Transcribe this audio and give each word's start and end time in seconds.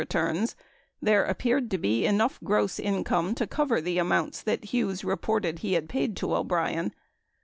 1028 0.01 0.33
returns, 0.33 0.55
there 0.99 1.25
appeared 1.25 1.69
to 1.69 1.77
be 1.77 2.07
enough 2.07 2.39
gross 2.43 2.79
income 2.79 3.35
to 3.35 3.45
cover 3.45 3.79
the 3.79 3.99
amounts 3.99 4.41
that 4.41 4.65
Hughes 4.73 5.03
reported 5.03 5.59
he 5.59 5.73
had 5.73 5.87
paid 5.87 6.19
O'Brien. 6.23 6.91